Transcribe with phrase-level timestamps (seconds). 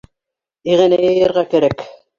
[0.71, 1.91] Иғәнә йыйырға кәрәк.